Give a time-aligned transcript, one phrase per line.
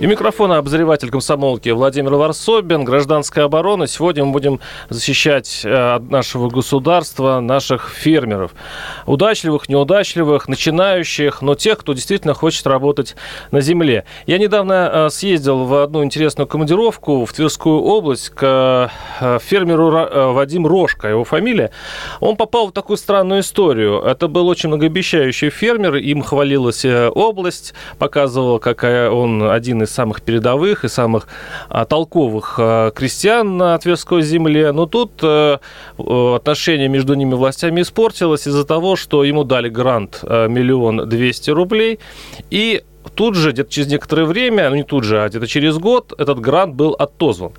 [0.00, 2.84] И микрофона обозреватель комсомолки Владимир Варсобин.
[2.84, 3.86] Гражданская оборона.
[3.86, 4.58] Сегодня мы будем
[4.88, 8.52] защищать э, от нашего государства наших фермеров.
[9.04, 13.14] Удачливых, неудачливых, начинающих, но тех, кто действительно хочет работать
[13.50, 14.06] на земле.
[14.24, 20.66] Я недавно э, съездил в одну интересную командировку в Тверскую область к э, фермеру Вадим
[20.66, 21.72] Рожко, его фамилия.
[22.20, 24.00] Он попал в такую странную историю.
[24.00, 30.84] Это был очень многообещающий фермер, им хвалилась область, показывал, какая он один из самых передовых
[30.84, 31.28] и самых
[31.68, 34.72] а, толковых а, крестьян на Тверской земле.
[34.72, 35.60] Но тут а,
[35.98, 41.98] отношение между ними властями испортилось из-за того, что ему дали грант миллион двести рублей,
[42.50, 42.82] и
[43.14, 46.40] тут же, где-то через некоторое время, ну не тут же, а где-то через год, этот
[46.40, 47.52] грант был отозван.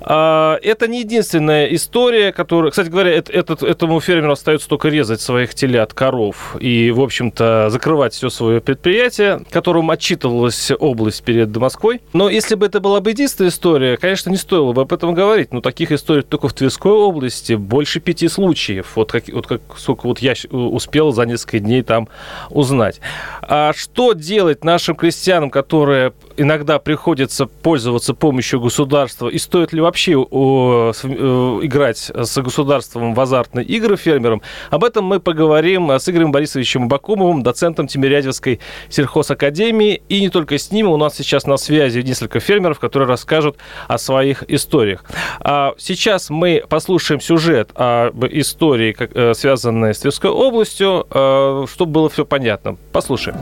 [0.00, 2.70] А, это не единственная история, которая...
[2.70, 8.14] Кстати говоря, этот, этому фермеру остается только резать своих телят, коров и, в общем-то, закрывать
[8.14, 12.00] все свое предприятие, которому отчитывалась область перед Москвой.
[12.12, 15.52] Но если бы это была бы единственная история, конечно, не стоило бы об этом говорить.
[15.52, 18.92] Но таких историй только в Тверской области больше пяти случаев.
[18.94, 22.08] Вот, как, вот как, сколько вот я успел за несколько дней там
[22.50, 23.00] узнать.
[23.42, 29.80] А что делать нашим нашим крестьянам, которые иногда приходится пользоваться помощью государства, и стоит ли
[29.80, 36.32] вообще э, играть с государством в азартные игры фермерам, об этом мы поговорим с Игорем
[36.32, 40.02] Борисовичем Бакумовым, доцентом Тимирязевской сельхозакадемии.
[40.10, 43.56] И не только с ним, у нас сейчас на связи несколько фермеров, которые расскажут
[43.88, 45.02] о своих историях.
[45.40, 52.10] А сейчас мы послушаем сюжет об истории, э, связанной с Тверской областью, э, чтобы было
[52.10, 52.76] все понятно.
[52.92, 53.38] Послушаем.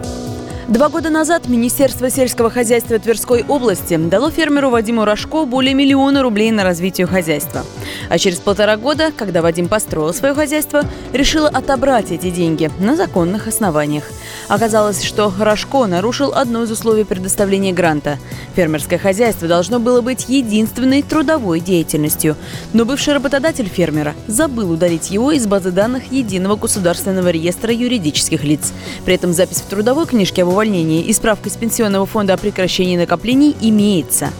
[0.68, 6.52] Два года назад Министерство сельского хозяйства Тверской области дало фермеру Вадиму Рожко более миллиона рублей
[6.52, 7.64] на развитие хозяйства.
[8.08, 13.48] А через полтора года, когда Вадим построил свое хозяйство, решила отобрать эти деньги на законных
[13.48, 14.04] основаниях.
[14.46, 18.18] Оказалось, что Рожко нарушил одно из условий предоставления гранта.
[18.54, 22.36] Фермерское хозяйство должно было быть единственной трудовой деятельностью.
[22.72, 28.72] Но бывший работодатель фермера забыл удалить его из базы данных Единого государственного реестра юридических лиц.
[29.04, 32.96] При этом запись в трудовой книжке об увольнении и справка из Пенсионного фонда о прекращении
[32.96, 34.30] накоплений имеется.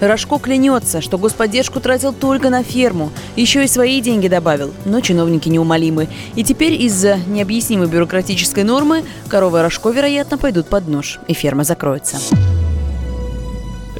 [0.00, 5.48] Рожко клянется, что господдержку тратил только на ферму, еще и свои деньги добавил, но чиновники
[5.48, 6.08] неумолимы.
[6.34, 12.16] И теперь из-за необъяснимой бюрократической нормы коровы Рожко, вероятно, пойдут под нож, и ферма закроется.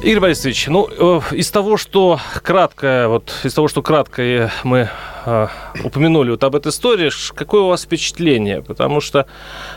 [0.01, 4.89] Игорь Борисович, ну, э, из того, что кратко, вот из того, что кратко мы
[5.83, 8.61] упомянули вот об этой истории, какое у вас впечатление?
[8.61, 9.25] Потому что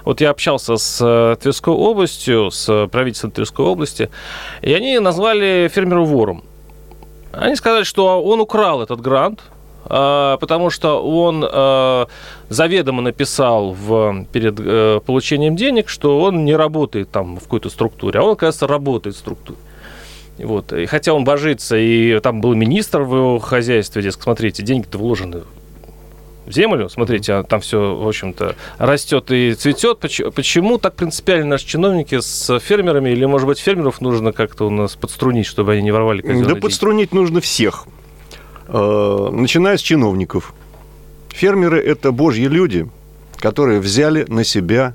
[0.05, 4.11] вот я общался с э, Тверской областью, с правительством Тверской области,
[4.61, 6.45] и они назвали фермеру вором.
[7.33, 9.41] Они сказали, что он украл этот грант,
[9.85, 11.49] потому что он
[12.49, 18.23] заведомо написал в, перед получением денег, что он не работает там в какой-то структуре, а
[18.23, 19.59] он, кажется, работает в структуре.
[20.43, 20.73] Вот.
[20.73, 25.43] И хотя он божится, и там был министр в его хозяйстве, дескать, смотрите, деньги-то вложены
[26.47, 29.99] в землю, смотрите, а там все, в общем-то, растет и цветет.
[29.99, 34.97] Почему так принципиально наши чиновники с фермерами, или, может быть, фермеров нужно как-то у нас
[34.97, 36.55] подструнить, чтобы они не воровали Да деньги?
[36.55, 37.87] подструнить нужно всех,
[38.69, 40.53] э, начиная с чиновников.
[41.29, 42.89] Фермеры– это божьи люди,
[43.39, 44.95] которые взяли на себя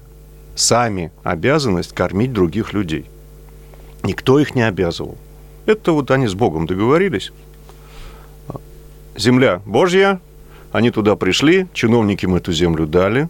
[0.56, 3.06] сами обязанность кормить других людей.
[4.04, 5.18] Никто их не обязывал.
[5.68, 7.32] Это вот они с Богом договорились.
[9.16, 10.20] Земля Божья,
[10.72, 13.28] они туда пришли, чиновники им эту землю дали.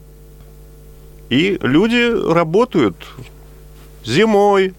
[1.30, 2.96] И люди работают
[4.06, 4.74] зимой,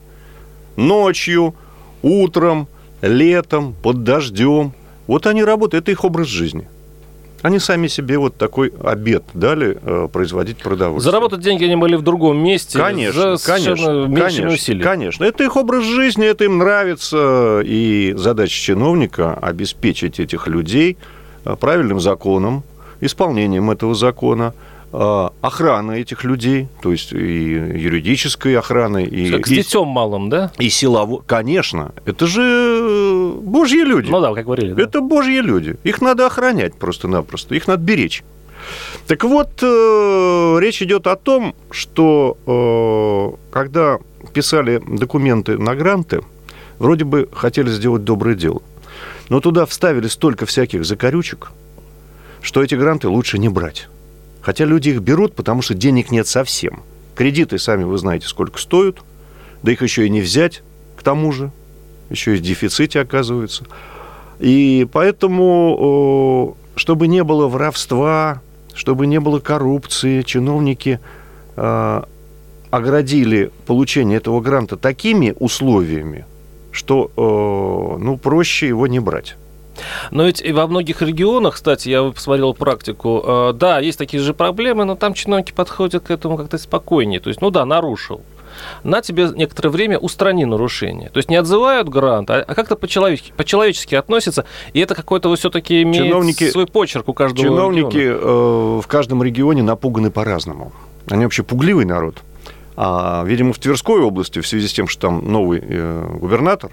[0.77, 1.55] ночью,
[2.01, 2.69] утром,
[3.03, 4.73] летом, под дождем.
[5.07, 6.69] Вот они работают, это их образ жизни–
[7.43, 11.12] они сами себе вот такой обед дали э, производить продовольствие.
[11.12, 12.78] Заработать деньги они были в другом месте.
[12.78, 14.82] Конечно, за конечно, конечно, усилий.
[14.82, 15.25] конечно.
[15.25, 17.61] Это их образ жизни, это им нравится.
[17.64, 20.96] И задача чиновника обеспечить этих людей
[21.44, 22.64] э, правильным законом,
[23.00, 24.55] исполнением этого закона–
[24.90, 29.31] а, охраны этих людей, то есть и юридической охраны, и...
[29.31, 30.50] Как с детем малым, да?
[30.58, 31.23] И силово...
[31.26, 31.93] Конечно.
[32.06, 34.11] Это же э, божьи люди.
[34.11, 34.73] Ну да, как говорили.
[34.73, 34.82] Да.
[34.82, 35.76] Это божьи люди.
[35.85, 37.55] Их надо охранять просто-напросто.
[37.55, 38.23] Их надо беречь.
[39.06, 43.99] Так вот, э, речь идет о том, что э, когда
[44.32, 46.23] писали документы на гранты,
[46.79, 48.62] вроде бы хотели сделать доброе дело.
[49.29, 51.52] Но туда вставили столько всяких закорючек,
[52.41, 53.88] что эти гранты лучше не брать.
[54.40, 56.82] Хотя люди их берут, потому что денег нет совсем.
[57.14, 58.99] Кредиты, сами вы знаете, сколько стоят,
[59.62, 60.62] да их еще и не взять,
[60.96, 61.50] к тому же.
[62.11, 63.64] еще и в дефиците оказываются.
[64.38, 68.40] И поэтому, чтобы не было воровства,
[68.73, 71.00] чтобы не было коррупции, чиновники
[71.56, 72.02] э,
[72.70, 76.25] оградили получение этого гранта такими условиями,
[76.70, 77.11] что
[78.00, 79.37] ну, проще его не брать.
[80.11, 84.35] Но ведь и во многих регионах, кстати, я посмотрел практику, э, да, есть такие же
[84.35, 87.21] проблемы, но там чиновники подходят к этому как-то спокойнее.
[87.21, 88.23] То есть, ну да, нарушил.
[88.83, 91.11] На тебе некоторое время устрани нарушение.
[91.11, 96.07] То есть не отзывают грант, а как-то по-человечески, по-человечески относятся, и это какой-то все-таки имеет
[96.07, 100.73] чиновники, свой почерк у каждого Чиновники э, в каждом регионе напуганы по-разному.
[101.09, 102.17] Они вообще пугливый народ.
[102.77, 106.71] А, видимо, в Тверской области, в связи с тем, что там новый э, губернатор,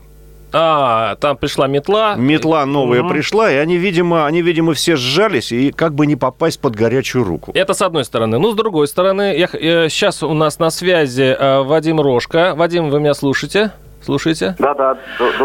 [0.58, 2.16] а, там пришла метла.
[2.16, 3.10] Метла новая угу.
[3.10, 7.26] пришла, и они, видимо, они, видимо, все сжались, и как бы не попасть под горячую
[7.26, 7.52] руку.
[7.54, 8.40] Это с одной стороны.
[8.40, 12.54] Ну, с другой стороны, я, я, сейчас у нас на связи э, Вадим Рожка.
[12.56, 13.72] Вадим, вы меня слушаете?
[14.06, 14.56] Слушайте.
[14.60, 14.98] Да, да.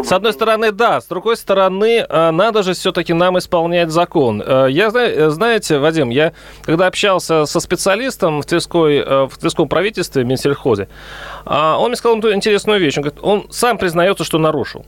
[0.03, 1.01] С одной стороны, да.
[1.01, 4.43] С другой стороны, э, надо же все-таки нам исполнять закон.
[4.47, 10.25] Э, я, э, знаете, Вадим, я когда общался со специалистом в, Тверской, в Тверском правительстве,
[10.25, 10.89] в Минсельхозе,
[11.47, 12.99] он мне сказал интересную вещь.
[12.99, 14.85] Он говорит, он сам признается, что нарушил.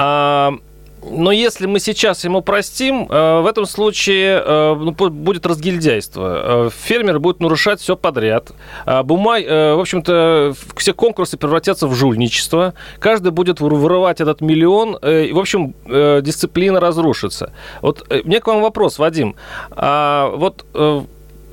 [0.00, 0.54] А,
[1.02, 6.66] но если мы сейчас ему простим, э, в этом случае э, ну, будет разгильдяйство.
[6.66, 8.52] Э, фермер будет нарушать все подряд.
[8.86, 12.74] А бумаг, в общем-то, все конкурсы превратятся в жульничество.
[13.00, 14.96] Каждый будет вырывать этот миллион.
[14.96, 15.74] И, в общем,
[16.22, 17.52] дисциплина разрушится.
[17.82, 19.34] Вот мне к вам вопрос, Вадим.
[19.72, 20.64] А вот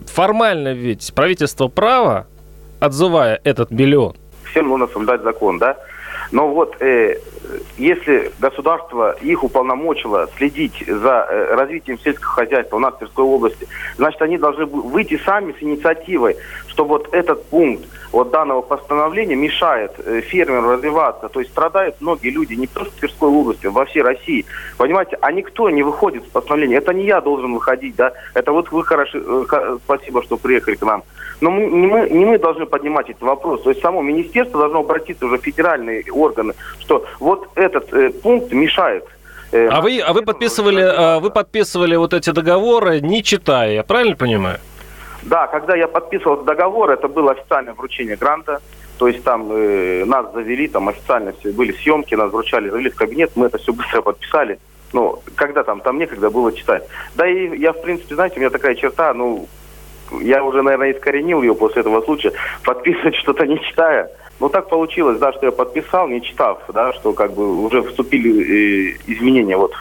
[0.06, 2.27] формально ведь правительство права,
[2.80, 4.15] отзывая этот миллион,
[4.51, 5.77] всем нужно соблюдать закон, да?
[6.31, 7.18] Но вот э,
[7.77, 13.68] если государство их уполномочило следить за э, развитием сельского хозяйства у нас в Тверской области,
[13.97, 16.38] значит, они должны выйти сами с инициативой,
[16.68, 21.27] что вот этот пункт вот данного постановления мешает э, фермеру развиваться.
[21.30, 24.45] То есть страдают многие люди не просто в Тверской области, во всей России.
[24.77, 26.77] Понимаете, а никто не выходит с постановления.
[26.77, 28.13] Это не я должен выходить, да.
[28.33, 31.03] Это вот вы хорошо, э, спасибо, что приехали к нам.
[31.41, 33.62] Но мы, не, мы, не мы должны поднимать этот вопрос.
[33.63, 38.52] То есть само министерство должно обратиться уже в федеральные органы, что вот этот э, пункт
[38.52, 39.06] мешает
[39.52, 43.84] э, а вы, а вы подписывали, а вы подписывали вот эти договоры, не читая, я
[43.84, 44.60] правильно понимаю?
[45.24, 48.62] Да, когда я подписывал договор, это было официальное вручение гранта.
[48.98, 52.96] То есть там э, нас завели, там официально все, были съемки, нас вручали, завели в
[52.96, 54.60] кабинет, мы это все быстро подписали.
[54.94, 56.88] Ну, когда там, там некогда было читать.
[57.16, 59.48] Да и я, в принципе, знаете, у меня такая черта, ну,
[60.22, 62.32] я уже, наверное, искоренил ее после этого случая,
[62.64, 64.10] подписывать что-то не читая.
[64.40, 68.32] Ну, так получилось, да, что я подписал, не читав, да, что как бы уже вступили
[68.32, 69.72] э, изменения вот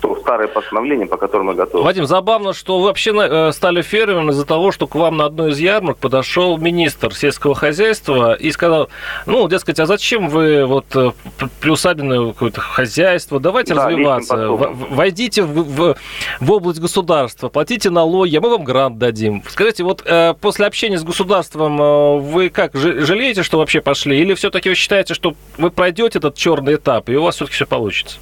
[0.00, 1.84] то старое постановление, по которому мы готовы.
[1.84, 5.50] Вадим, забавно, что вы вообще э, стали фермером из-за того, что к вам на одной
[5.50, 8.88] из ярмарок подошел министр сельского хозяйства и сказал,
[9.26, 11.12] ну, дескать, а зачем вы вот э,
[11.60, 15.96] приусадебное какое-то хозяйство, давайте да, развиваться, войдите в, в,
[16.40, 19.42] в область государства, платите налоги, а мы вам грант дадим.
[19.48, 24.68] Скажите, вот э, после общения с государством вы как, жалеете, что вообще пошли, или все-таки
[24.68, 28.18] вы считаете, что вы пройдете этот черный этап, и у вас все-таки все получится?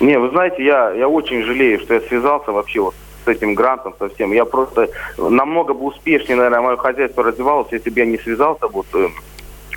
[0.00, 2.94] Не, вы знаете, я, я очень жалею, что я связался вообще вот
[3.24, 4.32] с этим грантом совсем.
[4.32, 8.86] Я просто намного бы успешнее, наверное, мое хозяйство развивалось, если бы я не связался вот,
[8.94, 9.08] э,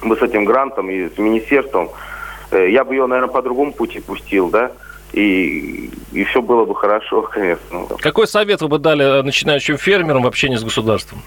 [0.04, 1.90] бы с этим грантом и с министерством.
[2.52, 4.72] Э, я бы ее, наверное, по другому пути пустил, да,
[5.14, 7.88] и, и все было бы хорошо, конечно.
[8.00, 11.22] Какой совет вы бы дали начинающим фермерам в общении с государством?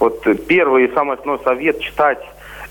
[0.00, 2.18] Вот первый и самый основной совет– читать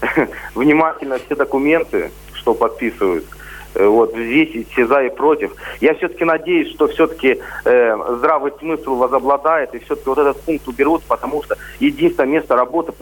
[0.55, 3.43] внимательно все документы, что подписывают– Э,
[3.75, 5.53] вот здесь все за и против.
[5.82, 11.03] Я все-таки надеюсь, что все-таки э, здравый смысл возобладает, и все-таки вот этот пункт уберут,
[11.03, 12.94] потому что единственное место работы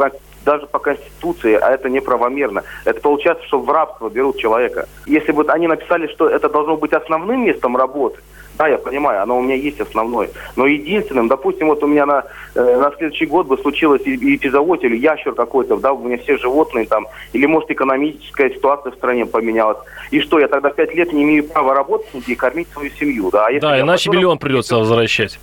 [0.45, 2.63] даже по Конституции, а это неправомерно.
[2.85, 4.87] Это получается, что в рабство берут человека.
[5.05, 8.19] Если бы они написали, что это должно быть основным местом работы,
[8.61, 10.29] да, я понимаю, оно у меня есть основное.
[10.55, 14.97] Но единственным, допустим, вот у меня на, э, на следующий год бы случилось эпизоот или
[14.97, 19.79] ящер какой-то, да, у меня все животные там, или, может, экономическая ситуация в стране поменялась.
[20.11, 23.47] И что, я тогда пять лет не имею права работать и кормить свою семью, да?
[23.47, 24.19] А да, иначе потом...
[24.19, 25.39] миллион придется возвращать.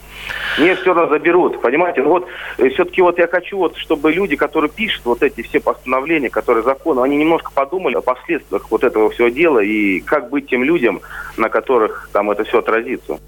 [0.57, 2.03] Мне все равно заберут, понимаете?
[2.03, 2.27] Ну, вот
[2.59, 6.63] э, все-таки вот я хочу, вот, чтобы люди, которые пишут вот эти все постановления, которые
[6.63, 11.01] законы, они немножко подумали о последствиях вот этого всего дела и как быть тем людям,
[11.37, 13.21] на которых там это все отразится улицу.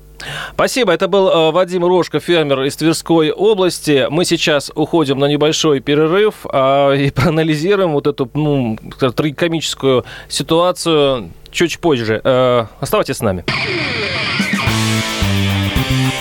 [0.53, 0.93] Спасибо.
[0.93, 4.07] Это был э, Вадим Рожко, фермер из Тверской области.
[4.11, 11.79] Мы сейчас уходим на небольшой перерыв э, и проанализируем вот эту ну, трагикомическую ситуацию чуть
[11.79, 12.21] позже.
[12.23, 13.45] Э, оставайтесь с нами.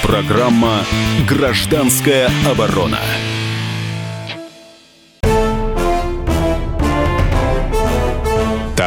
[0.01, 0.79] Программа
[1.27, 2.99] «Гражданская оборона».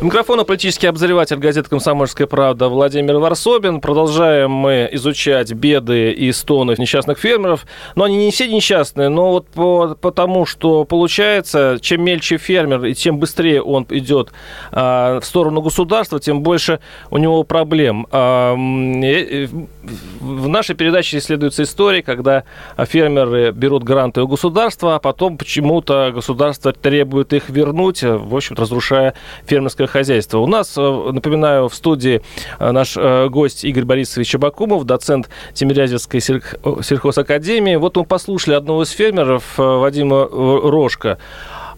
[0.00, 3.82] У микрофона политический обозреватель газеты «Комсомольская правда» Владимир Варсобин.
[3.82, 7.66] Продолжаем мы изучать беды и стоны несчастных фермеров.
[7.96, 12.94] Но они не все несчастные, но вот по, потому, что получается, чем мельче фермер и
[12.94, 14.32] чем быстрее он идет
[14.72, 16.80] а, в сторону государства, тем больше
[17.10, 18.06] у него проблем.
[18.10, 22.44] А, в нашей передаче исследуются истории, когда
[22.78, 29.12] фермеры берут гранты у государства, а потом почему-то государство требует их вернуть, в общем-то, разрушая
[29.44, 30.38] фермерское хозяйства.
[30.38, 32.22] У нас, э, напоминаю, в студии
[32.58, 37.76] э, наш э, гость Игорь Борисович Абакумов, доцент Тимирязевской сельхозакадемии.
[37.76, 41.18] Вот мы послушали одного из фермеров, Вадима Рожка.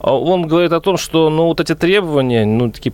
[0.02, 2.92] А он говорит о том, что ну, вот эти требования, ну, такие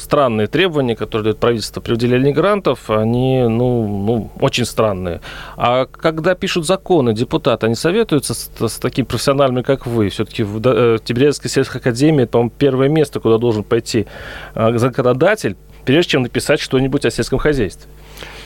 [0.00, 5.20] странные требования, которые дает правительство при выделении грантов, они ну, ну, очень странные.
[5.58, 10.08] А когда пишут законы депутаты, они советуются с, с такими профессионалами, как вы?
[10.08, 14.06] Все-таки в э, Тибирязевской сельской академии, по-моему, первое место, куда должен пойти
[14.54, 17.90] э, законодатель, прежде чем написать что-нибудь о сельском хозяйстве.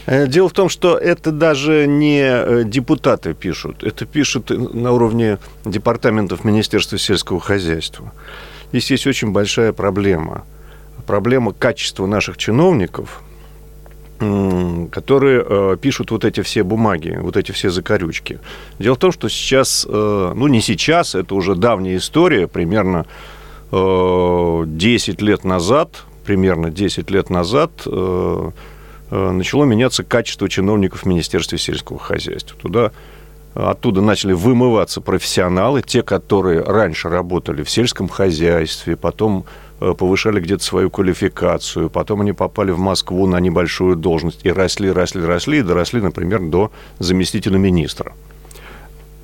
[0.06, 5.38] Э, дело в том, что это даже не э, депутаты пишут, это пишут на уровне
[5.64, 8.12] департаментов Министерства сельского хозяйства.
[8.70, 10.44] Здесь есть очень большая проблема.
[11.06, 13.22] Проблема качества наших чиновников,
[14.18, 18.38] которые э, пишут вот эти все бумаги, вот эти все закорючки.
[18.78, 23.06] Дело в том, что сейчас, ну не сейчас, это уже давняя история, примерно
[23.70, 28.50] 10 лет назад, примерно 10 лет назад Э,
[29.10, 32.58] начало меняться качество чиновников в Министерстве сельского хозяйства.
[32.60, 32.92] Туда
[33.56, 39.46] Оттуда начали вымываться профессионалы, те, которые раньше работали в сельском хозяйстве, потом
[39.80, 44.92] э, повышали где-то свою квалификацию, потом они попали в Москву на небольшую должность и росли,
[44.92, 48.12] росли, росли, и доросли, например, до заместителя министра.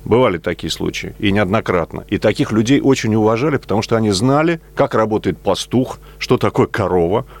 [0.03, 2.03] Бывали такие случаи, и неоднократно.
[2.09, 7.27] И таких людей очень уважали, потому что они знали, как работает пастух, что такое корова–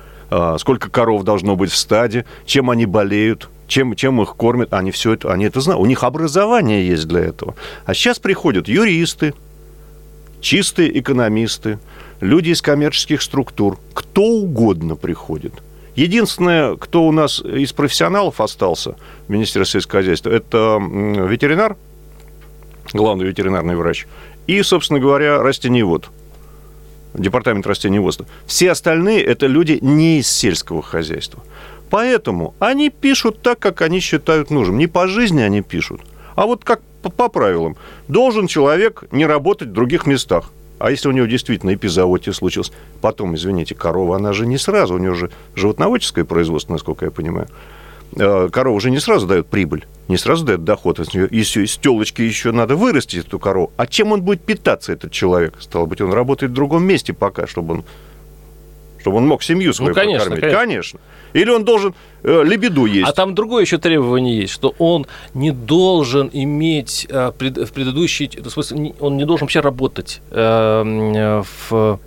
[0.57, 5.13] сколько коров должно быть в стаде, чем они болеют, чем, чем их кормят, они все
[5.13, 5.81] это, они это знают.
[5.81, 7.55] У них образование есть для этого.
[7.85, 9.33] А сейчас приходят юристы,
[10.41, 11.79] чистые экономисты,
[12.19, 15.53] люди из коммерческих структур, кто угодно приходит.
[15.95, 18.95] Единственное, кто у нас из профессионалов остался
[19.27, 21.77] в Министерстве сельского хозяйства, это ветеринар,
[22.93, 24.07] главный ветеринарный врач,
[24.47, 26.09] и, собственно говоря, растениевод–
[27.13, 28.25] департамент растениеводства.
[28.45, 31.43] Все остальные– это люди не из сельского хозяйства.
[31.89, 34.77] Поэтому они пишут так, как они считают нужным.
[34.77, 36.01] Не по жизни они пишут,
[36.35, 37.75] а вот как по, по правилам.
[38.07, 40.51] Должен человек не работать в других местах.
[40.79, 44.97] А если у него действительно эпизоотия случилась, потом, извините, корова, она же не сразу, у
[44.97, 47.47] нее же животноводческое производство, насколько я понимаю.
[48.15, 50.99] Э, корова уже не сразу дает прибыль, не сразу дает доход.
[51.31, 53.71] Если из телочки еще надо вырастить эту корову.
[53.77, 55.55] А чем он будет питаться, этот человек?
[55.59, 57.83] Стало быть, он работает в другом месте пока, чтобы он,
[58.99, 60.41] чтобы он мог семью свою ну, конечно, покормить.
[60.41, 60.59] Конечно.
[60.59, 60.99] конечно.
[61.33, 63.09] Или он должен э, лебеду есть.
[63.09, 68.29] А там другое еще требование есть, что он не должен иметь э, пред, в предыдущий...
[68.39, 71.99] В смысле, он не должен вообще работать э, в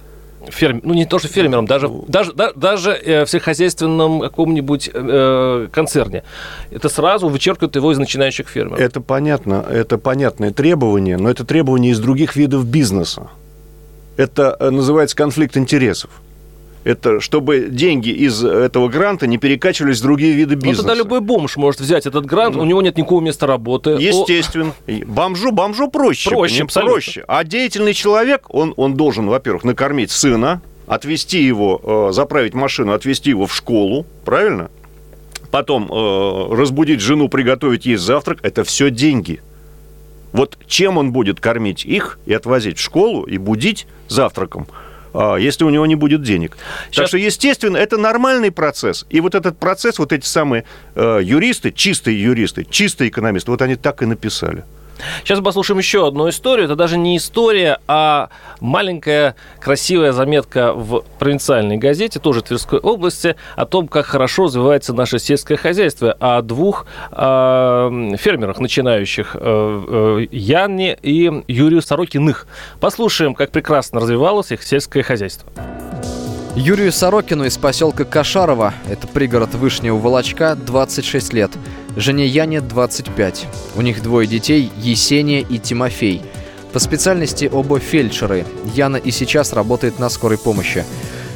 [0.50, 5.68] ферм, ну не то что фермером, даже, даже, да, даже э, в сельскохозяйственном каком-нибудь э,
[5.72, 6.22] концерне.
[6.70, 8.80] Это сразу вычеркивает его из начинающих фермеров.
[8.80, 13.28] Это понятно, это понятное требование, но это требование из других видов бизнеса.
[14.16, 16.10] Это э, называется конфликт интересов
[16.86, 20.82] это чтобы деньги из этого гранта не перекачивались в другие виды бизнеса.
[20.82, 23.90] Ну, тогда любой бомж может взять этот грант, ну, у него нет никакого места работы.
[23.98, 24.72] Естественно.
[24.86, 26.30] Бомжу, бомжу проще.
[26.30, 26.92] Проще, абсолютно.
[26.92, 27.24] проще.
[27.26, 33.30] А деятельный человек, он, он должен, во-первых, накормить сына, отвезти его, э, заправить машину, отвезти
[33.30, 34.70] его в школу, правильно?
[35.50, 38.38] Потом э, разбудить жену, приготовить ей завтрак.
[38.44, 39.40] Это все деньги.
[40.32, 44.68] Вот чем он будет кормить их и отвозить в школу и будить завтраком–
[45.38, 46.56] если у него не будет денег.
[46.86, 46.96] Сейчас...
[46.96, 49.06] Так что, естественно, это нормальный процесс.
[49.10, 53.76] И вот этот процесс, вот эти самые э, юристы, чистые юристы, чистые экономисты, вот они
[53.76, 54.64] так и написали.
[55.20, 56.66] Сейчас послушаем еще одну историю.
[56.66, 63.66] Это даже не история, а маленькая красивая заметка в провинциальной газете, тоже Тверской области, о
[63.66, 70.98] том, как хорошо развивается наше сельское хозяйство, о двух э, фермерах, начинающих, э, э, Яне
[71.02, 72.46] и Юрию Сорокиных.
[72.80, 75.50] Послушаем, как прекрасно развивалось их сельское хозяйство.
[76.56, 81.50] Юрию Сорокину из поселка Кашарова, это пригород Вышнего Волочка, 26 лет.
[81.96, 83.46] Жене Яне 25.
[83.74, 86.22] У них двое детей, Есения и Тимофей.
[86.72, 88.44] По специальности оба фельдшеры.
[88.74, 90.84] Яна и сейчас работает на скорой помощи.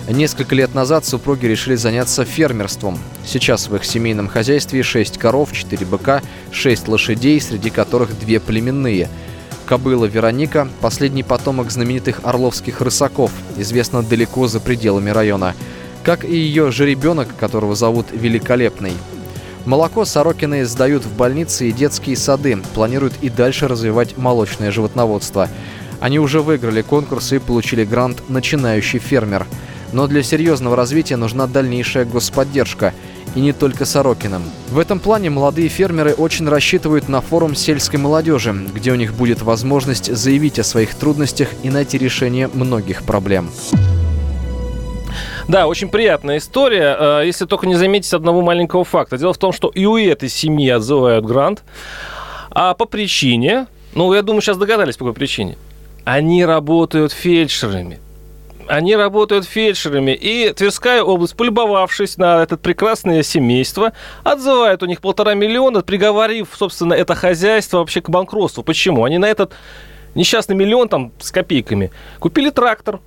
[0.09, 2.99] Несколько лет назад супруги решили заняться фермерством.
[3.25, 9.09] Сейчас в их семейном хозяйстве 6 коров, 4 быка, 6 лошадей, среди которых две племенные–
[9.71, 15.55] Кобыла Вероника– последний потомок знаменитых орловских рысаков, известна далеко за пределами района.
[16.02, 18.95] Как и ее жеребенок, которого зовут Великолепный.
[19.67, 25.49] Молоко Сорокины сдают в больницы и детские сады, планируют и дальше развивать молочное животноводство.
[26.00, 29.47] Они уже выиграли конкурс и получили грант «Начинающий фермер».
[29.93, 32.95] Но для серьезного развития нужна дальнейшая господдержка–
[33.35, 34.43] и не только Сорокиным.
[34.71, 39.43] В этом плане молодые фермеры очень рассчитывают на форум сельской молодежи, где у них будет
[39.43, 43.50] возможность заявить о своих трудностях и найти решение многих проблем.
[45.49, 49.18] Да, очень приятная история, э, если только не заметить одного маленького факта.
[49.18, 51.62] Дело в том, что и у этой семьи отзывают грант,
[52.50, 55.56] а по причине, ну, я думаю, сейчас догадались, по какой причине.
[56.04, 58.00] Они работают фельдшерами
[58.70, 60.12] они работают фельдшерами.
[60.12, 63.92] И Тверская область, полюбовавшись на это прекрасное семейство,
[64.23, 68.62] отзывает у них полтора миллиона, приговорив, собственно, это хозяйство вообще к банкротству.
[68.62, 69.04] Почему?
[69.04, 69.52] Они на этот
[70.14, 73.00] несчастный миллион там с копейками купили трактор,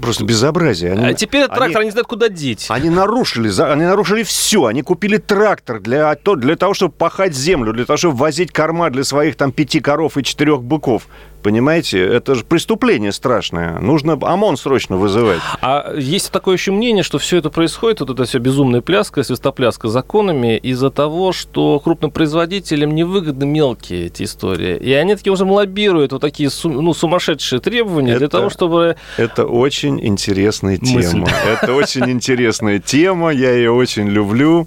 [0.00, 0.92] Просто безобразие.
[0.92, 2.66] Они, а теперь этот трактор они, не знают, куда деть.
[2.68, 4.66] Они нарушили, они нарушили все.
[4.66, 9.04] Они купили трактор для, для того, чтобы пахать землю, для того, чтобы возить корма для
[9.04, 11.08] своих там пяти коров и четырех быков.
[11.46, 13.78] Понимаете, это же преступление страшное.
[13.78, 15.38] Нужно ОМОН срочно вызывать.
[15.60, 19.86] А есть такое еще мнение, что все это происходит, вот это все безумная пляска, свистопляска
[19.86, 24.76] законами, из-за того, что крупным производителям невыгодны мелкие эти истории.
[24.76, 28.96] И они такие уже лоббируют вот такие ну, сумасшедшие требования это, для того, чтобы...
[29.16, 31.28] Это очень интересная тема.
[31.46, 34.66] Это очень интересная тема, я ее очень люблю.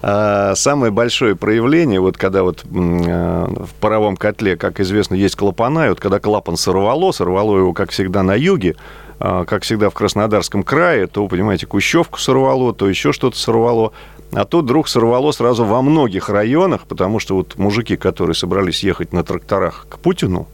[0.00, 5.86] А самое большое проявление, вот когда вот э, в паровом котле, как известно, есть клапана,
[5.86, 8.76] и вот когда клапан сорвало, сорвало его, как всегда, на юге,
[9.20, 13.92] а, как всегда в Краснодарском крае, то, понимаете, Кущевку сорвало, то еще что-то сорвало.
[14.32, 19.12] А тут вдруг сорвало сразу во многих районах, потому что вот мужики, которые собрались ехать
[19.12, 20.46] на тракторах к Путину,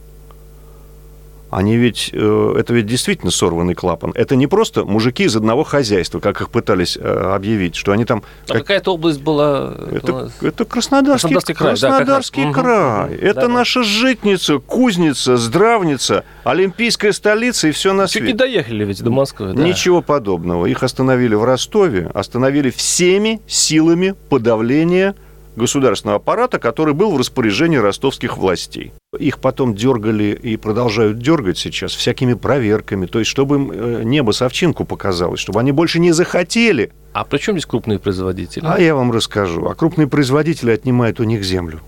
[1.55, 4.11] они ведь, э, это ведь действительно сорванный клапан.
[4.17, 8.25] Это не просто мужики из одного хозяйства, как их пытались э, объявить, что они там...
[8.49, 8.62] А как...
[8.62, 9.73] какая-то область была...
[9.93, 11.71] Это, это Краснодарский, Краснодарский край.
[11.71, 13.14] Краснодарский да, край.
[13.14, 13.25] Угу.
[13.25, 13.85] Это да, наша да.
[13.85, 18.27] житница, кузница, здравница, олимпийская столица и все на свете.
[18.27, 19.53] Чуть не доехали ведь до Москвы.
[19.55, 19.62] Да.
[19.62, 20.67] Ничего подобного.
[20.67, 25.14] Их остановили в Ростове, остановили всеми силами подавления
[25.57, 28.93] государственного аппарата, который был в распоряжении ростовских властей.
[29.19, 34.33] Их потом дергали и продолжают дергать сейчас всякими проверками, то есть чтобы им э, небо
[34.33, 36.93] совчинку показалось, чтобы они больше не захотели.
[37.12, 38.64] А при чем здесь крупные производители?
[38.67, 39.67] А я вам расскажу.
[39.67, 41.81] А крупные производители отнимают у них землю.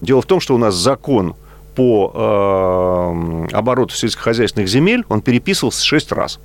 [0.00, 1.34] Дело в том, что у нас закон
[1.74, 2.12] по
[3.50, 6.38] э, обороту сельскохозяйственных земель, он переписывался шесть раз.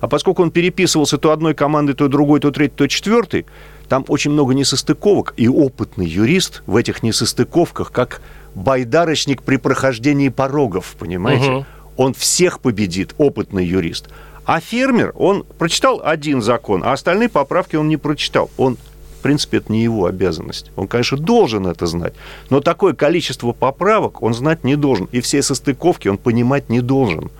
[0.00, 3.46] А поскольку он переписывался то одной командой, то другой, то третий, то четвертый,
[3.88, 8.20] там очень много несостыковок, и опытный юрист в этих несостыковках, как
[8.54, 11.50] байдарочник при прохождении порогов, понимаете?
[11.50, 11.66] Угу.
[11.96, 14.08] Он всех победит, опытный юрист.
[14.46, 18.50] А фермер, он прочитал один закон, а остальные поправки он не прочитал.
[18.58, 20.70] Он, в принципе, это не его обязанность.
[20.76, 22.12] Он, конечно, должен это знать.
[22.50, 25.08] Но такое количество поправок он знать не должен.
[25.12, 27.30] И все состыковки он понимать не должен.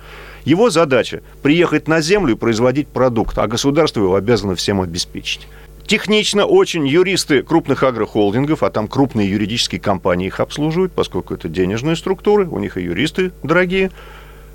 [0.45, 5.47] Его задача– приехать на землю и производить продукт, а государство его обязано всем обеспечить.
[5.87, 11.95] Технично очень юристы крупных агрохолдингов, а там крупные юридические компании их обслуживают, поскольку это денежные
[11.95, 13.91] структуры, у них и юристы дорогие,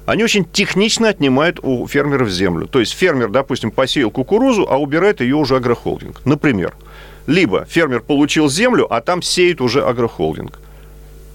[0.06, 2.66] они очень технично отнимают у фермеров землю.
[2.66, 6.20] То есть фермер, допустим, посеял кукурузу, а убирает ее уже агрохолдинг.
[6.24, 6.74] Например,
[7.28, 10.58] либо фермер получил землю, а там сеет уже агрохолдинг.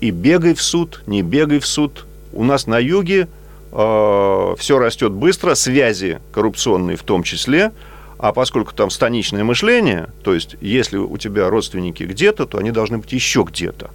[0.02, 2.06] И бегай в суд, не бегай в суд.
[2.34, 3.30] У нас на юге
[3.72, 7.72] э, все растет быстро, связи коррупционные в том числе–
[8.18, 12.98] а поскольку там станичное мышление, то есть если у тебя родственники где-то, то они должны
[12.98, 13.92] быть еще где-то.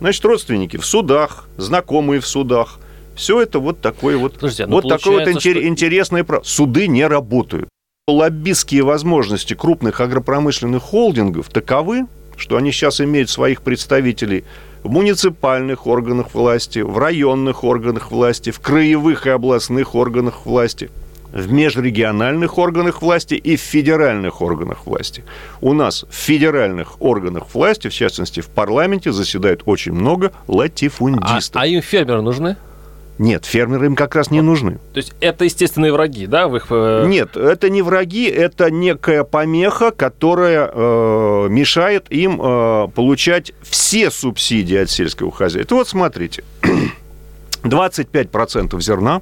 [0.00, 2.78] Значит, родственники в судах, знакомые в судах.
[3.16, 5.66] Все это вот такое вот, Подождите, ну, вот такое вот интер- что...
[5.66, 6.42] интересное право.
[6.44, 7.68] Суды не работают.
[8.06, 14.44] Лоббистские возможности крупных агропромышленных холдингов таковы, что они сейчас имеют своих представителей
[14.84, 20.90] в муниципальных органах власти, в районных органах власти, в краевых и областных органах власти,
[21.32, 25.24] в межрегиональных органах власти и в федеральных органах власти.
[25.60, 31.60] У нас в федеральных органах власти, в частности в парламенте, заседает очень много А, латифундистов.
[31.60, 32.56] а им фермеры нужны?
[33.18, 34.78] Нет, фермеры им как раз не нужны.
[34.94, 36.66] То есть это естественные враги, да, в их...
[36.70, 44.12] э, Нет, это не враги, это некая помеха, которая э, мешает им э, получать все
[44.12, 45.74] субсидии от сельского хозяйства.
[45.74, 46.44] Вот смотрите,
[47.64, 49.20] 25% зерна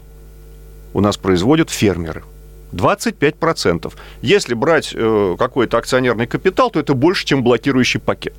[0.96, 2.24] у нас производят фермеры.
[2.72, 3.92] 25%.
[4.22, 8.32] Если брать э, какой-то акционерный капитал, то это больше, чем блокирующий пакет.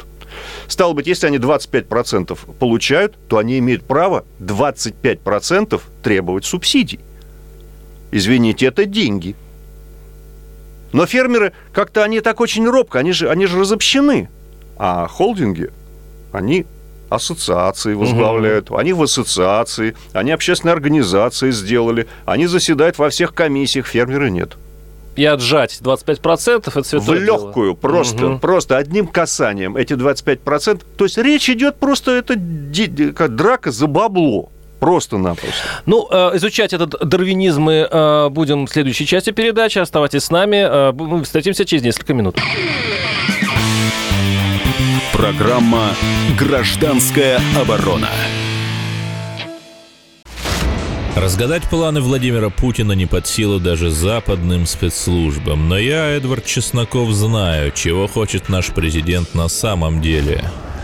[0.67, 6.99] Стало быть, если они 25% получают, то они имеют право 25% требовать субсидий.
[8.09, 9.35] Извините, это деньги.
[10.93, 14.29] Но фермеры, как-то они так очень робко, они же, они же разобщены.
[14.77, 15.69] А холдинги,
[16.31, 16.65] они
[17.09, 24.29] ассоциации возглавляют, они в ассоциации, они общественные организации сделали, они заседают во всех комиссиях, фермеры
[24.29, 24.57] нет.
[25.15, 27.45] И отжать 25% это В святое дело.
[27.47, 28.39] легкую, просто, Мгм.
[28.39, 30.85] просто одним касанием эти 25%.
[30.97, 34.51] То есть речь идет просто, это драка за бабло.
[34.79, 35.55] Просто-напросто.
[35.87, 39.79] Ну, э, изучать этот дарвинизм мы э, будем в следующей части передачи.
[39.79, 40.57] Оставайтесь с нами.
[40.57, 42.37] Э, Мы встретимся через несколько минут.
[45.17, 45.95] Программа
[46.37, 48.09] «Гражданская оборона».
[51.15, 55.67] Разгадать планы Владимира Путина не под силу даже западным спецслужбам.
[55.67, 60.43] Но я, Эдвард Чесноков, знаю, чего хочет наш президент на самом деле.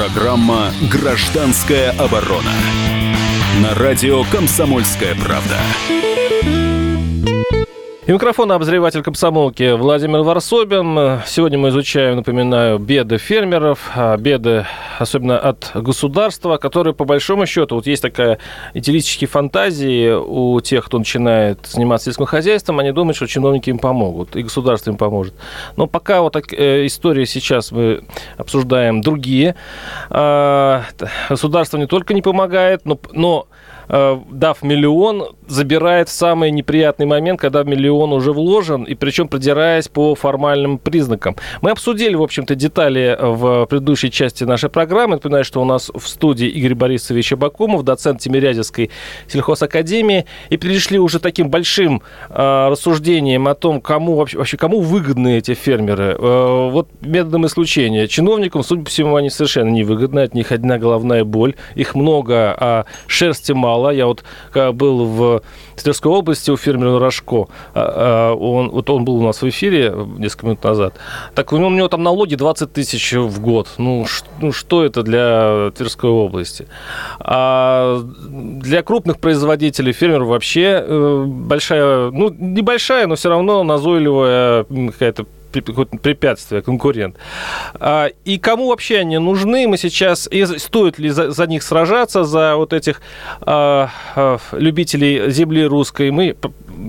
[0.00, 2.54] Программа «Гражданская оборона».
[3.60, 5.58] На радио «Комсомольская правда».
[8.10, 11.20] И микрофон обозреватель комсомолки Владимир Варсобин.
[11.28, 14.66] Сегодня мы изучаем, напоминаю, беды фермеров, а, беды
[14.98, 18.38] особенно от государства, которые по большому счету, вот есть такая
[18.74, 24.34] идиллические фантазии у тех, кто начинает заниматься сельским хозяйством, они думают, что чиновники им помогут,
[24.34, 25.34] и государство им поможет.
[25.76, 28.02] Но пока вот так, э, истории сейчас мы
[28.36, 29.54] обсуждаем другие.
[30.10, 30.82] А,
[31.28, 37.40] Государство не только не помогает, но, но э, дав миллион, забирает в самый неприятный момент,
[37.40, 41.36] когда миллион уже вложен, и причем продираясь по формальным признакам.
[41.60, 45.16] Мы обсудили, в общем-то, детали в предыдущей части нашей программы.
[45.16, 48.90] Напоминаю, что у нас в студии Игорь Борисович Абакумов, доцент Тимирязевской
[49.26, 55.38] сельхозакадемии, и перешли уже таким большим э, рассуждением о том, кому вообще, вообще кому выгодны
[55.38, 56.16] эти фермеры.
[56.18, 58.06] Э, вот методом исключения.
[58.06, 61.54] Чиновникам, судя по всему, они совершенно невыгодны, от них одна головная боль.
[61.74, 63.79] Их много, а шерсти мало.
[63.88, 64.22] Я вот
[64.74, 65.42] был в
[65.76, 67.46] Тверской области у фермера Рожко.
[67.74, 70.94] а, а, Он, вот он был у нас в эфире несколько минут назад.
[71.34, 73.68] Так у него, у него там налоги 20 тысяч в год.
[73.78, 76.66] Ну, ш- ну, что это для Тверской области?
[77.18, 85.24] А для крупных производителей, фермеров вообще э, большая, ну, небольшая, но все равно назойливая какая-то
[85.52, 87.16] какое-то препятствие, конкурент.
[87.74, 89.66] А, и кому вообще они нужны?
[89.68, 90.28] Мы сейчас...
[90.30, 93.00] И стоит ли за, за них сражаться, за вот этих
[93.40, 96.10] а, а, любителей земли русской?
[96.10, 96.36] Мы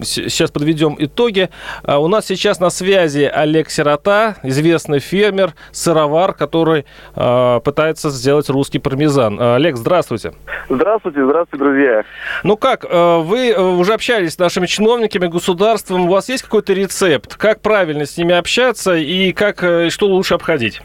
[0.03, 1.49] сейчас подведем итоги.
[1.83, 8.49] А, у нас сейчас на связи Олег Сирота, известный фермер, сыровар, который а, пытается сделать
[8.49, 9.37] русский пармезан.
[9.39, 10.33] А, Олег, здравствуйте.
[10.69, 12.03] Здравствуйте, здравствуйте, друзья.
[12.43, 16.73] Ну как, э, вы э, уже общались с нашими чиновниками, государством, у вас есть какой-то
[16.73, 20.81] рецепт, как правильно с ними общаться и как, э, что лучше обходить?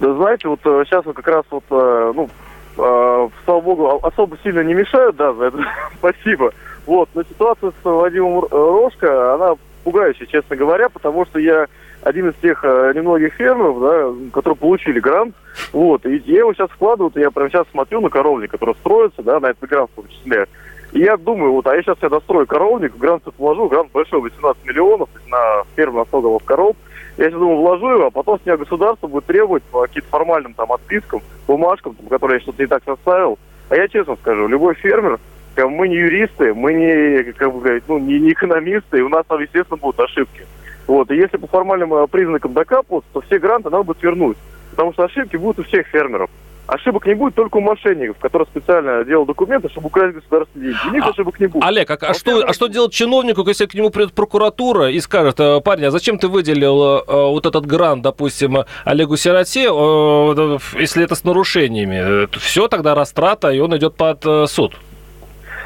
[0.00, 2.28] Да знаете, вот сейчас вот как раз вот, ну,
[2.74, 5.58] слава богу, особо сильно не мешают, да, за это
[5.98, 6.52] спасибо.
[6.86, 11.66] Вот, но ситуация с Вадимом Рожко, она пугающая, честно говоря, потому что я
[12.02, 15.34] один из тех э, немногих фермеров, да, которые получили грант,
[15.72, 19.38] вот, и я его сейчас вкладываю, я прямо сейчас смотрю на коровник, который строится, да,
[19.38, 20.46] на этот грант в том числе,
[20.92, 24.20] и я думаю, вот, а я сейчас я дострою коровник, в грант вложу, грант большой,
[24.20, 26.76] 18 миллионов на ферму на 100 голов коров,
[27.18, 30.54] я сейчас думаю, вложу его, а потом с меня государство будет требовать по каким-то формальным
[30.54, 33.38] там отпискам, бумажкам, там, которые я что-то не так составил.
[33.68, 35.18] А я честно скажу, любой фермер,
[35.56, 39.24] мы не юристы, мы не, как бы говорить, ну, не, не экономисты, и у нас
[39.26, 40.46] там, естественно, будут ошибки.
[40.86, 44.36] Вот, и если по формальным э, признакам докапываться, то все гранты надо будет вернуть.
[44.70, 46.30] Потому что ошибки будут у всех фермеров.
[46.66, 50.88] ошибок не будет только у мошенников, которые специально делают документы, чтобы украсть государственные деньги.
[50.88, 51.64] У них А, ошибок не будет.
[51.64, 55.38] Олег, а, а что, а что делать чиновнику, если к нему придет прокуратура и скажет,
[55.40, 61.04] «Э, парень, а зачем ты выделил э, вот этот грант, допустим, Олегу Сироте, э, если
[61.04, 62.28] это с нарушениями?
[62.38, 64.74] Все, тогда растрата, и он идет под э, суд.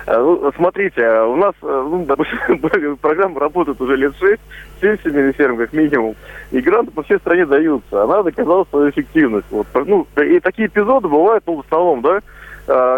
[0.06, 4.40] Э, ну, Смотрите, э, у нас э, ну, допустим, программа работает уже лет 6,
[4.80, 6.14] 7 семейных ферм как минимум,
[6.52, 8.04] и гранты по всей стране даются.
[8.04, 9.48] Она доказала свою эффективность.
[9.50, 9.66] Вот.
[9.74, 12.20] Ну, и такие эпизоды бывают, ну, в основном, да,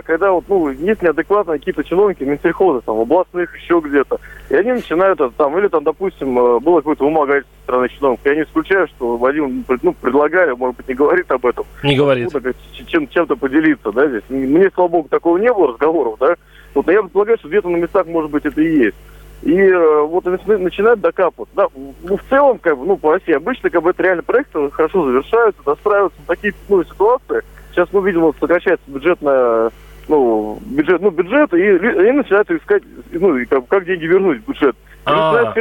[0.02, 4.18] когда вот, ну, есть неадекватные какие-то чиновники Минсельхоза, там, областных, еще где-то,
[4.48, 8.24] и они начинают это там, или там, допустим, было какое-то вымогательство стороны чиновников.
[8.24, 12.32] Я не исключаю, что Вадим, ну, предлагали, может быть, не говорит об этом, Не говорит.
[12.86, 14.22] чем, чем-то поделиться, да, здесь.
[14.30, 16.34] Мне, слава богу, такого не было разговоров, да.
[16.74, 18.96] Вот, я предполагаю, что где-то на местах, может быть, это и есть.
[19.42, 21.54] И э, вот начинают докапываться.
[21.54, 21.68] Да,
[22.02, 25.04] ну, в целом, как бы, ну, по России обычно, как бы, это реально проекты хорошо
[25.04, 26.18] завершаются, достраиваются.
[26.26, 27.42] Такие, ну, ситуации.
[27.70, 29.70] Сейчас мы видим, вот, сокращается бюджетная,
[30.08, 34.48] ну, бюджет, ну, бюджет, и они начинают искать, ну, и как, как деньги вернуть в
[34.48, 34.76] бюджет.
[35.08, 35.54] А.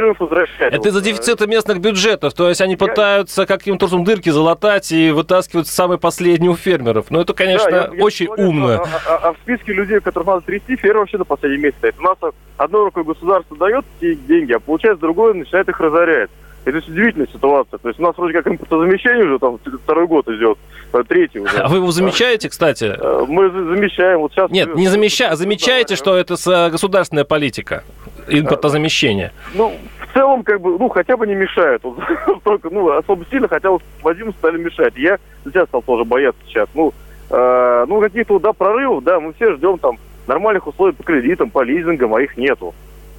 [0.70, 2.34] Это из-за дефицита местных бюджетов.
[2.34, 7.06] То есть они Я- пытаются каким-то образом дырки залатать и вытаскивать самые последние у фермеров.
[7.10, 8.84] Но это, конечно, Да, я- я очень умно.
[8.84, 11.78] что, А, а- а в списке людей, которых надо трясти, ферма вообще на последнем месте
[11.78, 11.94] стоит.
[11.98, 12.18] У нас
[12.56, 16.30] одной рукой государство дает эти деньги, а получается другое начинает их разорять.
[16.64, 17.78] Это удивительная ситуация.
[17.78, 20.58] То есть у нас вроде как импортозамещение уже там второй год идет,
[20.92, 21.56] э, третий уже.
[21.56, 22.84] А вы его замечаете, кстати?
[22.98, 24.18] Э, Мы за- замещаем.
[24.18, 25.28] Вот сейчас Нет, не замеча...
[25.30, 27.84] а замечаете, что это с- э, государственная политика
[28.30, 29.32] импортозамещения?
[29.54, 31.82] Ну, в целом, как бы, ну, хотя бы не мешает.
[31.84, 31.98] Вот,
[32.44, 34.94] только, ну, особо сильно хотя бы Вадиму стали мешать.
[34.96, 36.68] Я сейчас стал тоже бояться сейчас.
[36.74, 36.92] Ну,
[37.30, 41.50] э, ну, каких-то, вот, да, прорывов, да, мы все ждем там нормальных условий по кредитам,
[41.50, 42.74] по лизингам, а их нету.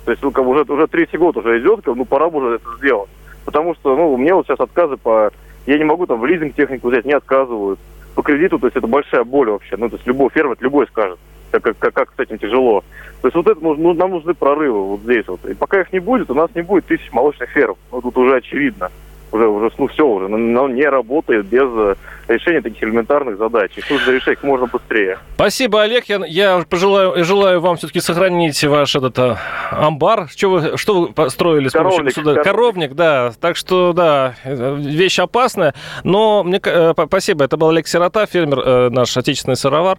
[0.06, 2.40] То есть, ну, как бы уже, уже третий год уже идет, как, ну, пора бы
[2.40, 3.10] уже это сделать.
[3.46, 5.32] Потому что, ну, мне вот сейчас отказы по...
[5.66, 7.80] Я не могу там в лизинг технику взять, не отказывают.
[8.16, 9.78] По кредиту, то есть это большая боль вообще.
[9.78, 11.20] Ну, то есть любой фермер, любой скажет,
[11.52, 12.84] как, как, как, как с этим тяжело.
[13.22, 15.44] То есть вот это ну, нам нужны прорывы вот здесь вот.
[15.46, 17.76] И пока их не будет, у нас не будет тысяч молочных ферм.
[17.92, 18.90] Ну, тут уже очевидно.
[19.32, 20.28] Уже, уже, ну, все уже.
[20.28, 21.96] Но не работает без э,
[22.28, 23.72] решения таких элементарных задач.
[23.78, 25.20] Их нужно решать как можно быстрее.
[25.36, 26.06] Спасибо, Олег.
[26.06, 29.38] Я, я пожелаю, желаю вам все-таки сохранить ваш этот а,
[29.72, 30.30] амбар.
[30.30, 32.44] Что вы, что вы построили с помощью Коровник, коровник.
[32.44, 33.32] Коровник, да.
[33.40, 35.74] Так что, да, вещь опасная.
[36.04, 37.46] Но мне э, спасибо.
[37.46, 39.98] Это был Олег Сирота, фермер, э, наш отечественный сыровар.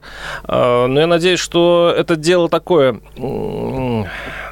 [0.48, 3.00] Э, Но я надеюсь, что это дело такое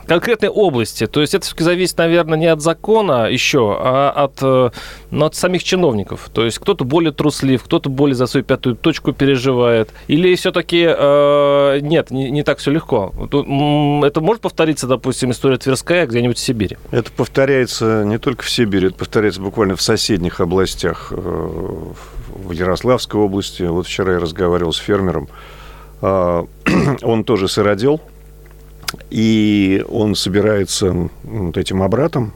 [0.09, 1.07] конкретной области.
[1.07, 4.71] То есть это все-таки зависит, наверное, не от закона еще, а от, э,
[5.11, 6.31] ну, от самих чиновников.
[6.33, 9.90] То есть кто-то более труслив, кто-то более за свою пятую точку переживает.
[10.09, 10.79] Или все-таки
[11.83, 13.12] нет, не, не так все легко.
[14.05, 16.77] Это может повториться, допустим, история Тверская где-нибудь в Сибири?
[16.90, 21.12] Это повторяется не только в Сибири, это повторяется буквально в соседних областях.
[21.12, 23.62] э, В Ярославской области.
[23.62, 25.29] Вот вчера я разговаривал с фермером.
[26.01, 26.47] А,
[27.03, 28.01] Он тоже сыродел.
[29.11, 32.33] И он собирается вот этим обратом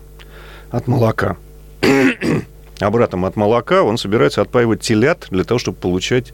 [0.71, 1.37] от молока.
[2.81, 6.33] Обратом от молока он собирается отпаивать телят для того, чтобы получать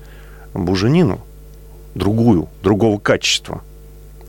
[0.54, 1.20] буженину.
[1.94, 3.62] Другую, другого качества.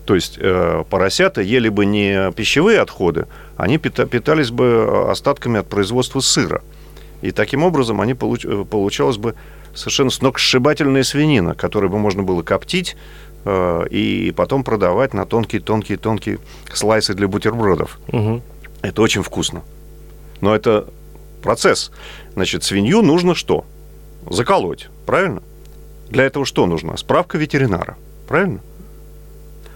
[0.04, 3.26] То есть э, поросята ели бы не пищевые отходы,
[3.56, 6.62] они пита- питались бы остатками от производства сыра.
[7.22, 9.34] И таким образом они получ- э, получалась бы
[9.74, 12.96] совершенно сногсшибательная свинина, которую бы можно было коптить э,
[13.46, 16.38] и потом продавать на тонкие-тонкие-тонкие
[16.72, 17.98] слайсы для бутербродов.
[18.12, 18.42] Мгм.
[18.82, 19.62] Это очень вкусно.
[20.40, 20.86] Но это
[21.42, 21.90] процесс.
[22.34, 23.64] Значит, свинью нужно что?
[24.28, 25.42] Заколоть, правильно?
[26.08, 26.96] Для этого что нужно?
[26.96, 27.96] Справка ветеринара,
[28.28, 28.60] правильно?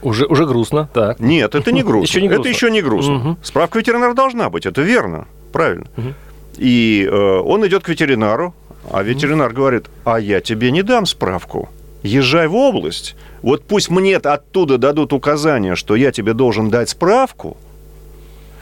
[0.03, 1.19] Уже, уже грустно, так.
[1.21, 2.05] Нет, это не грустно.
[2.07, 2.43] Еще не грустно.
[2.43, 3.15] Это еще не грустно.
[3.15, 3.39] Мгм.
[3.43, 5.87] Справка ветеринара должна быть, это верно, правильно.
[5.97, 6.15] Мгм.
[6.59, 8.55] И э, он идет к ветеринару,
[8.91, 11.69] а ветеринар говорит, а я тебе не дам справку.
[12.05, 13.17] Езжай в область.
[13.43, 17.57] Вот пусть мне оттуда дадут указание, что я тебе должен дать справку,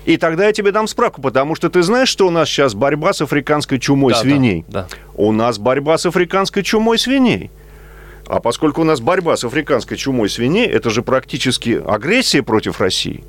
[0.05, 3.13] и тогда я тебе дам справку, потому что ты знаешь, что у нас сейчас борьба
[3.13, 4.65] с африканской чумой Да, да, свиней.
[4.69, 7.51] Да, У нас борьба с африканской чумой свиней.
[8.27, 13.25] А поскольку у нас борьба с африканской чумой свиней, это же практически агрессия против России.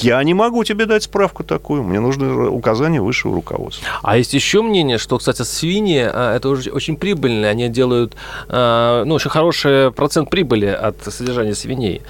[0.00, 1.82] Я не могу тебе дать справку такую.
[1.82, 3.86] Мне нужны указания высшего руководства.
[4.02, 7.48] А есть еще мнение, что, кстати, свиньи а, это уже очень прибыльно.
[7.48, 8.14] Они делают
[8.48, 12.02] а, ну, очень хороший процент прибыли от содержания свиней.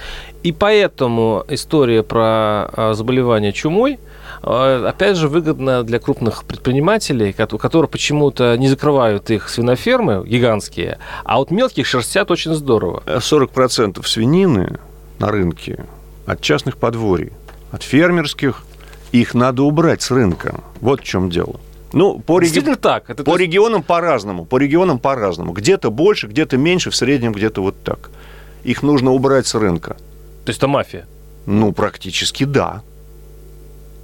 [0.43, 2.19] И поэтому история про
[2.71, 3.99] а, заболевание чумой
[4.41, 11.37] опять же, выгодна для крупных предпринимателей, кото- которые почему-то не закрывают их свинофермы гигантские, а
[11.37, 13.01] вот мелких шерстят очень здорово.
[13.05, 14.79] 40% свинины
[15.19, 15.85] на рынке
[16.25, 17.31] от частных подворий,
[17.71, 18.63] от фермерских.
[19.11, 20.61] Их надо убрать с рынка.
[20.81, 21.59] Вот в чем дело.
[21.93, 22.59] Ну, по, реги...
[22.75, 23.09] Так.
[23.09, 24.45] Это, по есть- регионам по-разному.
[24.45, 25.53] По регионам по-разному.
[25.53, 28.09] Где-то больше, где-то меньше, в среднем где-то вот так.
[28.63, 29.93] Их нужно убрать с рынка.
[30.43, 31.05] То есть это мафия.
[31.45, 32.81] Ну, практически да.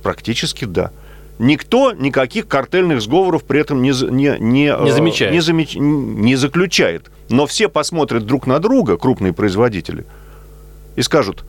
[0.01, 0.91] Практически да.
[1.39, 5.33] Никто никаких картельных сговоров при этом не, не, не, Не э, замечает.
[5.33, 7.09] Не, замеч- не заключает.
[7.29, 10.05] Но все посмотрят друг на друга, крупные производители,
[10.95, 11.43] и скажут,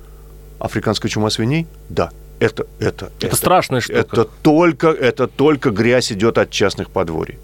[0.59, 1.67] африканская чума свиней?
[1.89, 2.11] Да.
[2.41, 3.99] Это, это, Это, страшная штука.
[3.99, 7.39] это только, это только грязь идет от частных подворий.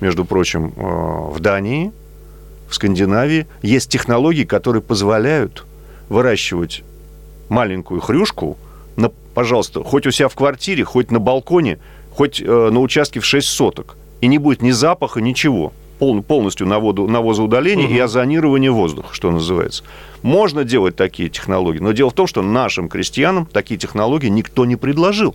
[0.00, 0.80] Между прочим, э,
[1.32, 1.92] в Дании,
[2.68, 5.64] в Скандинавии есть технологии, которые позволяют
[6.08, 6.82] выращивать
[7.48, 8.58] маленькую хрюшку,
[8.96, 11.78] на, пожалуйста, хоть у себя в квартире, хоть на балконе,
[12.14, 13.96] хоть э, на участке в 6 соток.
[14.20, 15.72] И не будет ни запаха, ничего.
[15.98, 19.84] Пол- полностью наводу, навозоудаление и озонирование воздуха, что называется.
[20.22, 24.76] Можно делать такие технологии, но дело в том, что нашим крестьянам такие технологии никто не
[24.76, 25.34] предложил.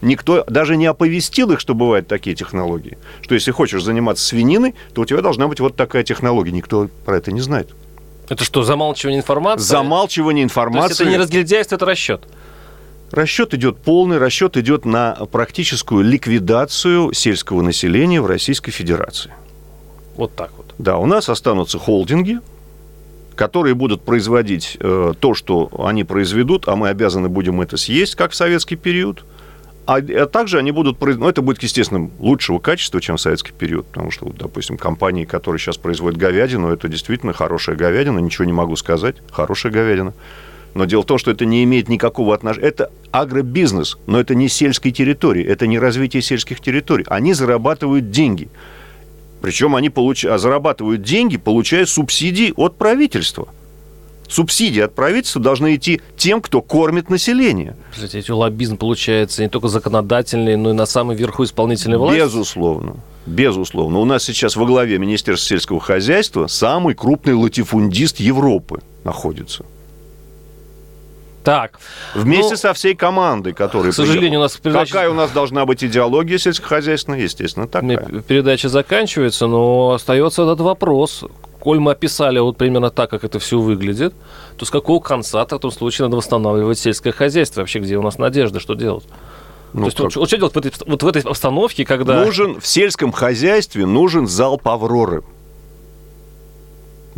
[0.00, 2.98] Никто даже не оповестил их, что бывают такие технологии.
[3.20, 6.52] Что если хочешь заниматься свининой, то у тебя должна быть вот такая технология.
[6.52, 7.70] Никто про это не знает.
[8.28, 9.64] Это что, замалчивание информации?
[9.64, 11.02] Замалчивание То есть информации.
[11.02, 12.22] это не разгильдяйство, это расчет.
[13.10, 19.32] Расчет идет полный, расчет идет на практическую ликвидацию сельского населения в Российской Федерации.
[20.16, 20.74] Вот так вот.
[20.76, 22.40] Да, у нас останутся холдинги,
[23.38, 28.32] которые будут производить э, то, что они произведут, а мы обязаны будем это съесть, как
[28.32, 29.24] в советский период.
[29.86, 33.52] А, а также они будут, произ- ну, это будет, естественно, лучшего качества, чем в советский
[33.52, 38.52] период, потому что, допустим, компании, которые сейчас производят говядину, это действительно хорошая говядина, ничего не
[38.52, 40.14] могу сказать, хорошая говядина.
[40.74, 42.66] Но дело в том, что это не имеет никакого отношения.
[42.66, 47.04] Это агробизнес, но это не сельские территории, это не развитие сельских территорий.
[47.06, 48.48] Они зарабатывают деньги.
[49.40, 50.24] Причем они получ...
[50.24, 53.48] а зарабатывают деньги, получая субсидии от правительства.
[54.28, 57.76] Субсидии от правительства должны идти тем, кто кормит население.
[57.96, 62.20] Эти лоббизм получается не только законодательный, но и на самом верху исполнительной власти.
[62.20, 62.96] Безусловно.
[63.24, 63.98] Безусловно.
[63.98, 69.64] У нас сейчас во главе Министерства сельского хозяйства самый крупный латифундист Европы находится.
[71.48, 71.80] Так,
[72.14, 75.64] Вместе Ну, со всей командой, которая к сожалению, у нас передача- Какая у нас должна
[75.64, 77.20] быть идеология сельскохозяйственная?
[77.20, 77.96] Естественно, такая.
[78.20, 81.24] Передача заканчивается, но остается этот вопрос.
[81.58, 84.12] Коль мы описали вот примерно так, как это все выглядит,
[84.58, 87.62] то с какого конца в этом случае надо восстанавливать сельское хозяйство?
[87.62, 89.04] Вообще, где у нас надежда, что делать?
[89.72, 92.24] Ну, то есть, вот, вот что делать в этой, вот в этой обстановке, когда...
[92.26, 95.22] Нужен в сельском хозяйстве нужен залп Авроры.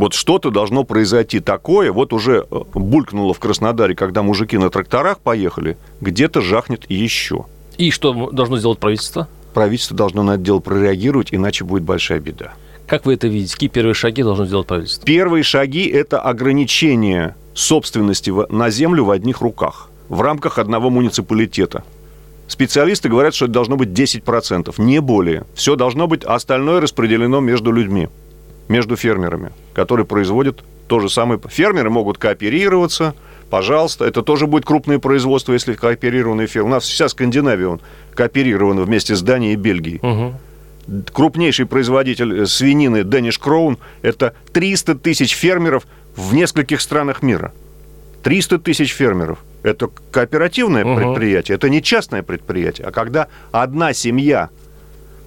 [0.00, 1.92] Вот что-то должно произойти такое.
[1.92, 7.44] Вот уже э, булькнуло в Краснодаре, когда мужики на тракторах поехали, где-то жахнет еще.
[7.76, 9.28] И что должно сделать правительство?
[9.52, 12.54] Правительство должно на это дело прореагировать, иначе будет большая беда.
[12.86, 13.52] Как вы это видите?
[13.52, 15.04] Какие первые шаги должно сделать правительство?
[15.04, 21.84] Первые шаги– это ограничение собственности на землю в одних руках в рамках одного муниципалитета.
[22.48, 25.44] Специалисты говорят, что это должно быть 10%, не более.
[25.54, 28.08] Все должно быть, а остальное распределено между людьми,
[28.70, 31.40] между фермерами, которые производят то же самое.
[31.48, 33.14] Фермеры могут кооперироваться,
[33.50, 34.04] пожалуйста.
[34.04, 36.68] Это тоже будет крупное производство, если кооперированные фермы.
[36.70, 37.80] У нас вся Скандинавия он
[38.14, 40.34] кооперирована вместе с Данией и Бельгией Мгм.
[41.12, 47.52] крупнейший производитель э, свинины Дэниш Кроун– это 300 тысяч фермеров в нескольких странах мира.
[48.22, 49.38] 300 тысяч фермеров.
[49.64, 50.96] Это кооперативное Мгм.
[50.96, 52.86] предприятие, это не частное предприятие.
[52.86, 54.48] А когда одна семья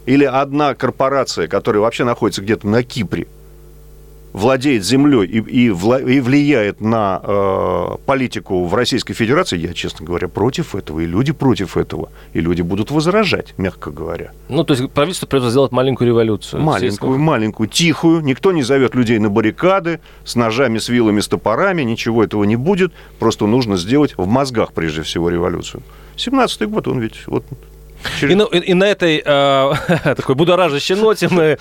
[0.06, 3.28] или одна корпорация, которая вообще находится где-то на Кипре,
[4.34, 10.06] владеет землей и, и вла- и влияет на э, политику в Российской Федерации, я, честно
[10.06, 11.00] говоря, против этого.
[11.02, 12.10] И люди против этого.
[12.34, 14.32] И люди будут возражать, мягко говоря.
[14.50, 16.64] Ну, то есть правительство придется сделать маленькую революцию.
[16.64, 18.22] Маленькую, маленькую, тихую.
[18.22, 21.84] Никто не зовет людей на баррикады с ножами, с вилами, с топорами.
[21.84, 22.92] Ничего этого не будет.
[23.20, 25.84] Просто нужно сделать в мозгах, прежде всего, революцию.
[26.18, 27.46] 17-й год, он ведь вот
[28.22, 29.74] И на, и- и на этой э,
[30.16, 31.58] такой будоражащей ноте мы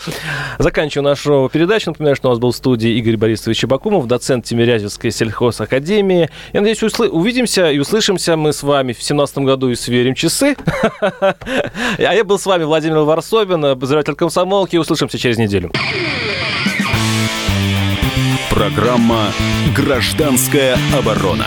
[0.58, 1.90] заканчиваем нашу передачу.
[1.90, 6.28] Напоминаю, что у нас был в студии Игорь Борисович Чебакумов, доцент Тимирязевской сельхозакадемии.
[6.52, 10.56] Я надеюсь, усл- увидимся и услышимся мы с вами в 2017 году и сверим часы.
[11.98, 14.76] А я был с вами Владимир Варсобин, обозреватель комсомолки.
[14.76, 15.70] Услышимся через неделю.
[18.50, 19.32] Программа
[19.74, 21.46] «Гражданская оборона».